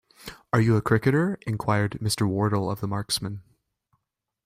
‘Are 0.51 0.59
you 0.59 0.75
a 0.77 0.81
cricketer?’ 0.81 1.37
inquired 1.45 1.99
Mr. 2.01 2.25
Wardle 2.27 2.71
of 2.71 2.79
the 2.81 2.87
marksman. 2.87 3.43